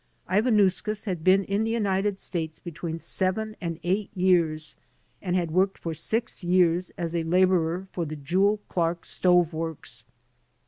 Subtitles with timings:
[0.27, 4.75] Ivanauskas had been in the United States between seven and eight years
[5.21, 10.05] and had worked for six years as a laborer for the Jewell Clark Stove Works.